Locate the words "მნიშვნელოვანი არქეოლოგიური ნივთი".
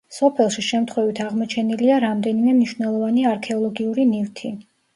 2.57-4.57